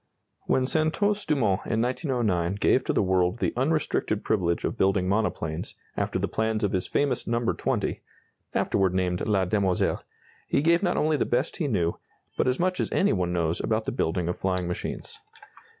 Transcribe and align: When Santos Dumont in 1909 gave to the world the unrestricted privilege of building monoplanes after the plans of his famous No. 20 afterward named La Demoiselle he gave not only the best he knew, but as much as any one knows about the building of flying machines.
When 0.47 0.65
Santos 0.65 1.25
Dumont 1.25 1.59
in 1.67 1.79
1909 1.79 2.55
gave 2.55 2.83
to 2.85 2.91
the 2.91 3.03
world 3.03 3.37
the 3.37 3.53
unrestricted 3.55 4.23
privilege 4.23 4.65
of 4.65 4.75
building 4.75 5.07
monoplanes 5.07 5.75
after 5.95 6.17
the 6.17 6.27
plans 6.27 6.63
of 6.63 6.71
his 6.71 6.87
famous 6.87 7.27
No. 7.27 7.39
20 7.53 8.01
afterward 8.55 8.95
named 8.95 9.21
La 9.27 9.45
Demoiselle 9.45 10.01
he 10.47 10.63
gave 10.63 10.81
not 10.81 10.97
only 10.97 11.17
the 11.17 11.25
best 11.25 11.57
he 11.57 11.67
knew, 11.67 11.99
but 12.35 12.47
as 12.47 12.59
much 12.59 12.79
as 12.79 12.91
any 12.91 13.13
one 13.13 13.31
knows 13.31 13.59
about 13.59 13.85
the 13.85 13.91
building 13.91 14.27
of 14.27 14.39
flying 14.39 14.67
machines. 14.67 15.19